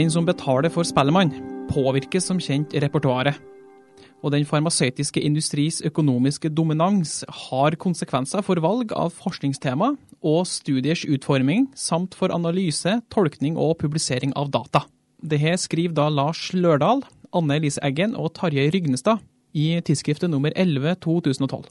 Den 0.00 0.08
som 0.08 0.24
betaler 0.24 0.72
for 0.72 0.86
Spellemann, 0.86 1.28
påvirkes 1.68 2.30
som 2.30 2.38
kjent 2.40 2.72
repertoaret. 2.80 3.36
Og 4.24 4.32
den 4.32 4.46
farmasøytiske 4.48 5.20
industris 5.20 5.82
økonomiske 5.84 6.48
dominans 6.56 7.18
har 7.28 7.76
konsekvenser 7.76 8.40
for 8.46 8.62
valg 8.64 8.94
av 8.96 9.12
forskningstema 9.12 9.90
og 10.24 10.40
studiers 10.48 11.04
utforming, 11.04 11.66
samt 11.76 12.16
for 12.16 12.32
analyse, 12.32 12.94
tolkning 13.12 13.58
og 13.60 13.76
publisering 13.82 14.32
av 14.40 14.48
data. 14.54 14.86
Dette 15.20 15.58
skriver 15.60 15.98
da 15.98 16.08
Lars 16.08 16.46
Lørdal, 16.56 17.04
Anne 17.36 17.60
Elise 17.60 17.84
Eggen 17.84 18.16
og 18.16 18.32
Tarjei 18.38 18.70
Rygnestad 18.72 19.20
i 19.52 19.74
tidsskriftet 19.84 20.32
nummer 20.32 20.54
11 20.56 20.96
2012. 21.04 21.68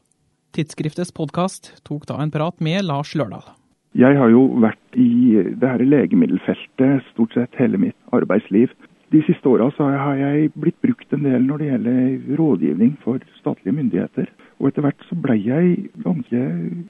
Tidsskriftets 0.54 1.16
podkast 1.18 1.74
tok 1.82 2.06
da 2.06 2.22
en 2.22 2.34
prat 2.34 2.62
med 2.62 2.86
Lars 2.86 3.16
Lørdal. 3.18 3.56
Jeg 3.98 4.18
har 4.20 4.30
jo 4.30 4.44
vært 4.62 4.98
i 5.02 5.10
det 5.58 5.66
her 5.66 5.82
legemiddelfeltet 5.82 7.08
stort 7.10 7.34
sett 7.34 7.58
hele 7.58 7.80
mitt 7.82 7.98
arbeidsliv. 8.14 8.70
De 9.10 9.24
siste 9.26 9.50
åra 9.50 9.72
har 9.80 10.20
jeg 10.20 10.52
blitt 10.54 10.78
brukt 10.86 11.14
en 11.16 11.24
del 11.26 11.42
når 11.42 11.58
det 11.58 11.70
gjelder 11.72 12.36
rådgivning 12.38 12.92
for 13.02 13.18
statlige 13.40 13.74
myndigheter. 13.74 14.30
Og 14.60 14.68
etter 14.70 14.86
hvert 14.86 15.02
så 15.08 15.18
blei 15.18 15.40
jeg 15.42 15.88
ganske 16.04 16.42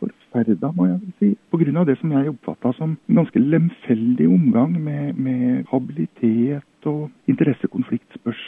forferda, 0.01 0.73
må 0.75 0.89
jeg 0.89 1.13
si. 1.21 1.29
Pga. 1.53 1.85
det 1.87 1.95
som 2.01 2.11
jeg 2.11 2.33
oppfatta 2.33 2.73
som 2.75 2.97
en 2.97 3.21
ganske 3.21 3.39
lemfeldig 3.39 4.27
omgang 4.27 4.75
med, 4.75 5.15
med 5.15 5.63
habilitet 5.71 6.89
og 6.91 7.07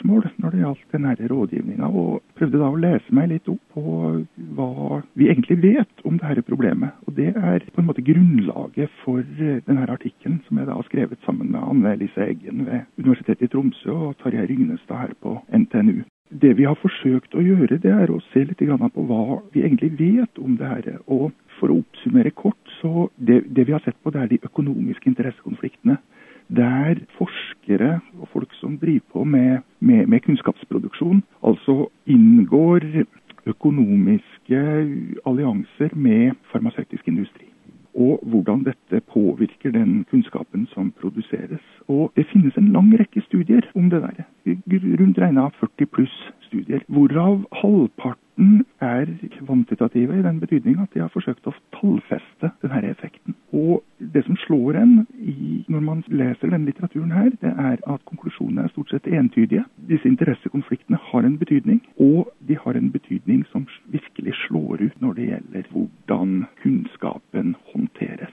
interessekonfliktspørsmål 0.02 0.30
når 0.38 0.50
det 0.50 0.60
gjaldt 0.62 0.92
denne 0.92 1.28
rådgivninga. 1.30 1.86
Og 1.86 2.22
prøvde 2.36 2.58
da 2.58 2.68
å 2.70 2.80
lese 2.80 3.14
meg 3.14 3.30
litt 3.30 3.48
opp 3.48 3.60
på 3.74 3.82
hva 4.56 5.02
vi 5.14 5.28
egentlig 5.30 5.58
vet 5.62 6.04
om 6.04 6.18
dette 6.18 6.42
problemet. 6.42 6.90
Og 7.06 7.14
det 7.16 7.34
er 7.36 7.62
på 7.72 7.80
en 7.80 7.86
måte 7.86 8.02
grunnlaget 8.02 8.90
for 9.04 9.22
denne 9.66 9.86
artikkelen 9.88 10.40
som 10.46 10.58
jeg 10.58 10.66
da 10.66 10.74
har 10.74 10.88
skrevet 10.88 11.18
sammen 11.26 11.52
med 11.52 11.62
Anne 11.62 11.94
Elise 11.94 12.26
Eggen 12.26 12.66
ved 12.66 12.86
Universitetet 12.98 13.48
i 13.48 13.52
Tromsø 13.52 13.92
og 13.92 14.18
Tarjei 14.22 14.46
Rygnestad 14.46 14.98
her 14.98 15.14
på 15.22 15.38
NTNU. 15.52 16.02
Det 16.32 16.54
vi 16.56 16.64
har 16.64 16.78
forsøkt 16.80 17.34
å 17.36 17.42
gjøre, 17.44 17.76
det 17.76 17.92
er 17.92 18.08
å 18.08 18.22
se 18.30 18.46
litt 18.48 18.62
på 18.62 19.02
hva 19.04 19.40
vi 19.52 19.66
egentlig 19.66 19.92
vet 19.98 20.38
om 20.40 20.56
det 20.56 20.66
her. 20.68 20.86
Og 21.06 21.30
for 21.58 21.68
å 21.68 21.82
oppsummere 21.82 22.32
kort, 22.32 22.61
så 22.82 23.08
det, 23.16 23.44
det 23.56 23.66
vi 23.68 23.72
har 23.72 23.82
sett 23.84 23.98
på, 24.02 24.10
det 24.10 24.20
er 24.22 24.32
de 24.32 24.42
økonomiske 24.42 25.08
interessekonfliktene. 25.10 25.96
Der 26.52 26.98
forskere 27.16 28.00
og 28.18 28.28
folk 28.32 28.54
som 28.58 28.76
driver 28.78 29.06
på 29.12 29.24
med, 29.24 29.62
med, 29.80 30.06
med 30.06 30.20
kunnskapsproduksjon, 30.26 31.22
altså 31.46 31.86
inngår 32.06 33.06
økonomiske 33.46 34.60
allianser 35.26 35.94
med 35.94 36.36
farmasøytisk 36.52 37.08
industri 37.08 37.52
og 37.94 38.20
hvordan 38.24 38.64
dette 38.64 39.00
påvirker 39.12 39.70
den 39.70 40.04
kunnskapen 40.10 40.66
som 40.66 40.92
produseres. 41.00 41.64
Og 41.88 42.12
Det 42.16 42.26
finnes 42.32 42.56
en 42.56 42.72
lang 42.72 42.92
rekke 43.00 43.20
studier 43.20 43.60
om 43.74 43.90
det 43.90 44.02
der. 44.02 44.24
Rundt 45.00 45.18
regna 45.18 45.48
40 45.60 45.86
pluss 45.86 46.32
studier. 46.40 46.80
Hvorav 46.88 47.44
halvparten 47.52 48.64
er 48.80 49.06
kvantitative 49.38 50.18
i 50.18 50.22
den 50.22 50.40
betydning 50.40 50.80
at 50.80 50.88
de 50.94 51.00
har 51.00 51.12
forsøkt 51.12 51.46
å 51.46 51.54
tallfeste. 51.80 52.31
Og 53.52 53.82
det 54.14 54.24
som 54.26 54.36
slår 54.46 54.78
en 54.80 54.92
i, 55.20 55.62
når 55.68 55.82
man 55.84 56.00
leser 56.08 56.50
denne 56.50 56.66
litteraturen 56.70 57.12
her, 57.12 57.28
det 57.42 57.52
er 57.52 57.76
at 57.76 58.04
konklusjonene 58.08 58.64
er 58.64 58.72
stort 58.72 58.90
sett 58.92 59.06
entydige. 59.06 59.64
Disse 59.90 60.08
interessekonfliktene 60.08 60.98
har 61.10 61.28
en 61.28 61.36
betydning, 61.40 61.82
og 62.00 62.32
de 62.48 62.56
har 62.58 62.78
en 62.78 62.88
betydning 62.94 63.44
som 63.52 63.66
virkelig 63.92 64.34
slår 64.46 64.86
ut 64.86 65.04
når 65.04 65.18
det 65.18 65.28
gjelder 65.28 65.68
hvordan 65.74 66.32
kunnskapen 66.62 67.54
håndteres. 67.74 68.32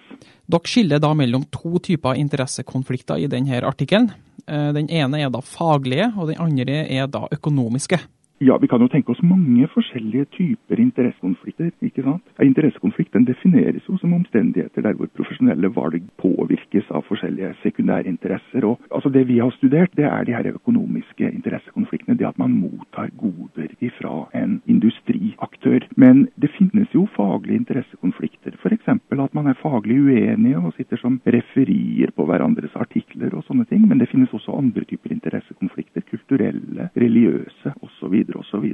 Dere 0.49 0.71
skiller 0.71 1.03
da 1.03 1.11
mellom 1.17 1.43
to 1.53 1.81
typer 1.83 2.17
interessekonflikter 2.19 3.19
i 3.19 3.27
denne 3.31 3.59
artikkelen. 3.67 4.09
Eh, 4.47 4.71
den 4.73 4.87
ene 4.89 5.19
er 5.19 5.33
da 5.33 5.43
faglige, 5.43 6.13
og 6.15 6.31
den 6.31 6.39
andre 6.41 6.85
er 6.87 7.11
da 7.11 7.27
økonomiske. 7.35 7.99
Ja, 8.41 8.55
vi 8.57 8.67
kan 8.71 8.79
jo 8.79 8.87
tenke 8.87 9.11
oss 9.11 9.19
mange 9.19 9.65
forskjellige 9.67 10.29
typer 10.31 10.79
interessekonflikter. 10.79 11.73
ikke 11.83 12.03
sant? 12.05 12.23
Interessekonflikt 12.39 13.11
den 13.11 13.25
defineres 13.27 13.83
jo 13.89 13.97
som 13.99 14.13
omstendigheter 14.15 14.85
der 14.85 14.95
hvor 14.95 15.09
profesjonelle 15.11 15.67
valg 15.75 16.05
påvirkes 16.23 16.87
av 16.87 17.03
forskjellige 17.09 17.49
sekundærinteresser. 17.63 18.63
Og, 18.63 18.79
altså 18.95 19.09
Det 19.09 19.25
vi 19.27 19.39
har 19.39 19.51
studert, 19.51 19.91
det 19.97 20.05
er 20.05 20.23
de 20.23 20.35
her 20.37 20.47
økonomiske 20.53 21.31
interessekonfliktene. 21.33 22.15
Det 22.15 22.27
at 22.27 22.39
man 22.39 22.55
mottar 22.55 23.11
goder 23.19 23.75
ifra 23.81 24.29
en 24.33 24.61
industriaktør. 24.67 25.83
Men 25.97 26.29
det 26.39 26.51
finnes 26.55 26.87
jo 26.95 27.09
faglige 27.17 27.59
interessekonflikter. 27.59 28.55
F.eks. 28.55 28.87
at 28.87 29.33
man 29.35 29.47
er 29.47 29.59
faglig 29.59 29.99
uenige 29.99 30.57
og 30.57 30.73
sitter 30.77 30.97
som 30.97 31.19
referier 31.25 32.15
på 32.15 32.23
hverandres 32.25 32.71
artikler 32.75 33.35
og 33.35 33.43
sånne 33.43 33.65
ting. 33.65 33.83
Men 33.87 33.99
det 33.99 34.07
finnes 34.07 34.31
også 34.31 34.55
andre 34.55 34.87
typer 34.87 35.11
interessekonflikter. 35.11 35.98
Kulturelle, 36.09 36.89
religiøse 36.97 37.73
osv 37.85 38.15
osv. 38.39 38.65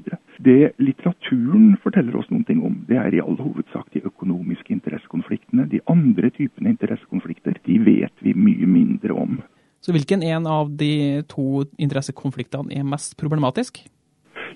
Det 0.45 0.73
litteraturen 0.81 1.75
forteller 1.83 2.17
oss 2.19 2.29
noen 2.31 2.45
ting 2.47 2.63
om, 2.65 2.77
det 2.89 2.99
er 3.01 3.15
i 3.15 3.23
all 3.23 3.37
hovedsak 3.39 3.91
de 3.93 4.03
økonomiske 4.07 4.73
interessekonfliktene. 4.75 5.67
De 5.71 5.81
andre 5.91 6.31
typene 6.35 6.71
interessekonflikter 6.75 7.59
de 7.65 7.79
vet 7.85 8.25
vi 8.25 8.35
mye 8.37 8.69
mindre 8.69 9.13
om. 9.13 9.41
Så 9.85 9.93
hvilken 9.93 10.23
en 10.25 10.47
av 10.49 10.71
de 10.73 11.21
to 11.29 11.65
interessekonfliktene 11.77 12.73
er 12.73 12.87
mest 12.87 13.13
problematisk? 13.21 13.83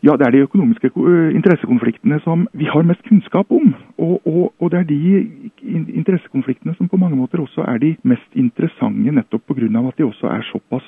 Ja, 0.04 0.16
det 0.16 0.26
er 0.28 0.32
de 0.32 0.46
økonomiske 0.48 0.90
interessekonfliktene 1.36 2.20
som 2.24 2.48
vi 2.56 2.66
har 2.72 2.86
mest 2.88 3.04
kunnskap 3.08 3.52
om. 3.52 3.74
Og, 3.98 4.22
og, 4.26 4.54
og, 4.60 4.72
det 4.72 4.80
er 4.80 4.88
de 4.88 5.52
interessekonfliktene 6.00 6.76
som 6.78 6.88
på 6.88 6.98
mange 6.98 7.18
måter 7.20 7.42
også 7.44 7.66
er 7.68 7.82
de 7.84 7.96
mest 8.04 8.36
interessante, 8.36 9.12
nettopp 9.12 9.44
pga. 9.48 9.68
at 9.88 9.98
de 9.98 10.04
også 10.04 10.28
er 10.28 10.46
såpass 10.52 10.86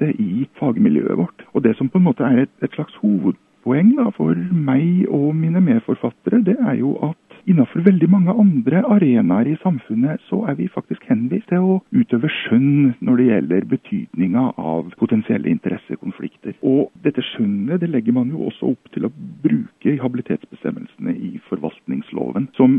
utbredte 0.00 0.22
i 0.22 0.48
fagmiljøet 0.58 1.18
vårt. 1.18 1.42
Og 1.54 1.62
det 1.62 1.76
som 1.76 1.88
på 1.88 1.98
en 1.98 2.04
måte 2.04 2.24
er 2.24 2.42
et, 2.42 2.50
et 2.62 2.72
slags 2.74 2.94
hovedpoeng 3.02 3.96
da, 3.96 4.10
for 4.16 4.34
meg 4.34 5.06
og 5.08 5.34
mine 5.34 5.60
medforfattere, 5.60 6.44
det 6.44 6.56
er 6.58 6.74
jo 6.78 6.96
at 7.02 7.16
Innenfor 7.48 7.80
veldig 7.84 8.08
mange 8.10 8.34
andre 8.36 8.82
arenaer 8.84 9.48
i 9.48 9.56
samfunnet 9.62 10.20
så 10.28 10.42
er 10.50 10.58
vi 10.58 10.68
faktisk 10.70 11.06
henvist 11.08 11.48
til 11.48 11.64
å 11.64 11.78
utøve 11.96 12.28
skjønn 12.30 12.92
når 13.00 13.20
det 13.20 13.28
gjelder 13.30 13.68
betydninga 13.70 14.44
av 14.60 14.90
potensielle 15.00 15.48
interessekonflikter. 15.50 16.58
Og 16.60 16.90
dette 17.04 17.24
skjønnet 17.32 17.80
det 17.80 17.90
legger 17.92 18.16
man 18.16 18.32
jo 18.32 18.44
også 18.50 18.74
opp 18.74 18.92
til 18.94 19.08
å 19.08 19.12
bruke 19.44 19.94
i 19.94 19.98
habilitetsbestemmelsene 20.02 21.16
i 21.16 21.32
forvaltningsloven, 21.48 22.50
som 22.58 22.78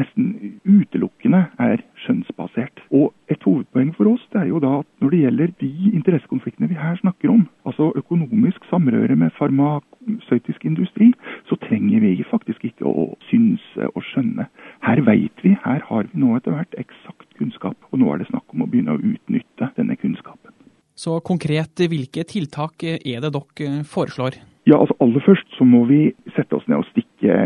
nesten 0.00 0.56
utelukkende 0.64 1.44
er 1.60 1.84
skjønnsbasert. 2.06 2.84
Og 2.96 3.12
et 3.30 3.44
hovedpoeng 3.44 3.92
for 3.98 4.14
oss 4.14 4.24
det 4.32 4.46
er 4.46 4.50
jo 4.54 4.62
da 4.64 4.78
at 4.80 4.88
når 5.04 5.14
det 5.14 5.22
gjelder 5.24 5.54
de 5.60 5.89
interessekonfliktene 6.10 6.68
vi 6.70 6.78
her 6.78 6.98
snakker 7.00 7.30
om, 7.30 7.46
altså 7.64 7.90
økonomisk 7.96 8.64
samrøre 8.70 9.16
med 9.16 9.30
farmasøytisk 9.38 10.64
industri, 10.64 11.12
så 11.48 11.58
trenger 11.66 12.02
vi 12.02 12.24
faktisk 12.30 12.64
ikke 12.64 12.86
å 12.86 13.06
synse 13.30 13.90
og 13.94 14.02
skjønne. 14.10 14.48
Her 14.86 15.02
veit 15.06 15.44
vi, 15.44 15.56
her 15.64 15.84
har 15.86 16.08
vi 16.10 16.22
nå 16.22 16.36
etter 16.36 16.56
hvert 16.56 16.78
eksakt 16.82 17.28
kunnskap, 17.38 17.78
og 17.90 18.02
nå 18.02 18.12
er 18.12 18.22
det 18.22 18.30
snakk 18.30 18.46
om 18.54 18.64
å 18.64 18.70
begynne 18.70 18.96
å 18.96 19.02
utnytte 19.02 19.70
denne 19.78 19.98
kunnskapen. 20.00 20.54
Så 21.00 21.20
konkret, 21.24 21.80
hvilke 21.88 22.26
tiltak 22.28 22.82
er 22.84 23.22
det 23.22 23.32
dere 23.32 23.84
foreslår? 23.88 24.42
Ja, 24.68 24.76
altså 24.76 24.94
Aller 25.00 25.22
først 25.24 25.48
så 25.56 25.64
må 25.64 25.86
vi 25.88 26.10
sette 26.34 26.58
oss 26.58 26.66
ned 26.68 26.82
og 26.82 26.88
stikke 26.90 27.36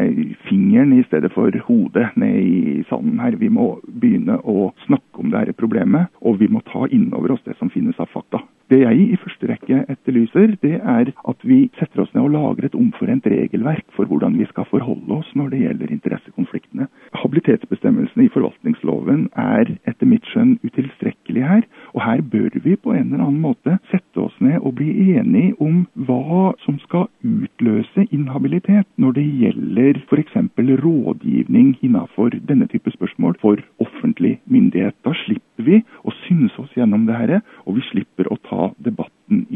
fingeren 0.49 0.97
i 0.97 1.05
stedet 1.07 1.31
for 1.33 1.55
hodet 1.69 2.09
ned 2.19 2.35
i 2.43 2.83
sanden 2.89 3.21
her. 3.23 3.37
Vi 3.39 3.49
må 3.55 3.77
begynne 3.87 4.41
å 4.43 4.73
snakke 4.85 5.23
om 5.23 5.31
dette 5.31 5.55
problemet, 5.55 6.11
og 6.21 6.41
vi 6.43 6.51
må 6.51 6.61
ta 6.67 6.89
inn 6.91 7.13
over 7.15 7.37
oss 7.37 7.45
det 7.47 7.55
som 7.61 7.71
finnes 7.71 8.01
av 8.03 8.11
fakta. 8.11 8.24
Det 8.75 8.81
jeg 8.81 9.03
i 9.15 9.17
første 9.23 9.47
rekke 9.47 9.77
etterlyser, 9.93 10.57
det 10.65 10.81
er 10.83 11.11
at 11.31 11.45
vi 11.47 11.59
setter 11.79 12.01
oss 12.03 12.11
ned 12.11 12.25
og 12.25 12.33
lager 12.35 12.67
et 12.67 12.75
omforent 12.75 13.27
regelverk 13.31 13.85
for 13.95 14.09
hvordan 14.11 14.35
vi 14.35 14.49
skal 14.51 14.67
forholde 14.67 15.15
oss 15.15 15.29
når 15.39 15.53
det 15.53 15.61
gjelder 15.61 15.93
interessekonfliktene. 15.95 16.89
Habilitetsbestemmelsene 17.21 18.25
i 18.27 18.33
forvaltningsloven 18.35 19.29
er 19.39 19.71
etter 19.87 20.11
mitt 20.11 20.27
skjønn 20.33 20.57
utilstrekkelige 20.67 21.51
her, 21.53 21.63
og 21.95 22.03
her 22.03 22.25
bør 22.33 22.57
vi 22.65 22.75
på 22.75 22.97
en 22.97 23.13
eller 23.13 23.23
annen 23.29 23.45
måte 23.45 23.77
sette 23.93 24.25
oss 24.25 24.35
ned 24.43 24.59
og 24.59 24.75
bli 24.81 24.91
enige 25.21 25.55
om 25.63 25.85
hva 26.09 26.51
som 26.65 26.81
skal 26.83 27.07
utløse 27.23 28.09
inhabilitet 28.11 28.91
når 28.99 29.21
det 29.21 29.29
gjelder 29.45 30.03
f.eks. 30.09 30.35
rådgivning 30.83 31.77
innenfor 31.79 32.35
denne 32.51 32.67
type 32.75 32.91
spørsmål 32.97 33.39
for 33.39 33.63
offentlig 33.79 34.41
myndighet. 34.51 34.99
Da 35.07 35.15
slipper 35.23 35.71
vi 35.71 35.79
å 36.03 36.19
synse 36.25 36.59
oss 36.59 36.75
gjennom 36.75 37.07
det 37.07 37.23
her, 37.23 37.39
og 37.69 37.79
vi 37.79 37.87
slipper 37.93 38.27
å 38.35 38.43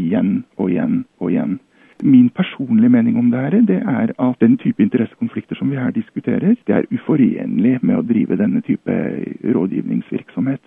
igjen 0.08 0.44
og 0.56 0.70
igjen 0.72 1.04
og 1.20 1.32
igjen. 1.32 1.58
Min 2.02 2.28
personlige 2.30 2.92
mening 2.94 3.18
om 3.18 3.30
det 3.30 3.40
her, 3.40 3.60
det 3.66 3.78
er 3.82 4.12
at 4.14 4.40
den 4.40 4.56
type 4.62 4.82
interessekonflikter 4.82 5.58
som 5.58 5.70
vi 5.70 5.76
her 5.76 5.90
diskuterer, 5.90 6.54
det 6.66 6.74
er 6.74 6.86
uforenlig 6.94 7.78
med 7.82 7.98
å 7.98 8.04
drive 8.06 8.38
denne 8.38 8.62
type 8.62 8.98
rådgivningsvirksomhet. 9.42 10.62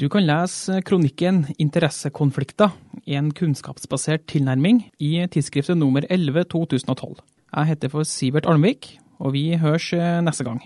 Du 0.00 0.08
kan 0.08 0.26
lese 0.26 0.82
kronikken 0.82 1.44
'Interessekonflikter 1.54 2.70
en 3.06 3.30
kunnskapsbasert 3.30 4.26
tilnærming' 4.26 4.90
i 4.98 5.26
tidsskriftet 5.30 5.78
nummer 5.78 6.02
11 6.10 6.44
2012. 6.44 7.16
Jeg 7.56 7.66
heter 7.66 7.88
for 7.88 8.02
Sivert 8.02 8.46
Almvik, 8.46 8.98
og 9.18 9.32
vi 9.32 9.56
høres 9.56 9.92
neste 10.24 10.44
gang. 10.44 10.60